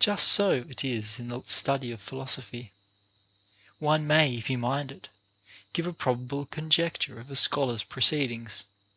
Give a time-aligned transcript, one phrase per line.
[0.00, 2.72] Just so it is in the study of philosophy;
[3.78, 5.06] one may, if he mind it,
[5.72, 8.64] give a probable conjecture of a scholars proceedings.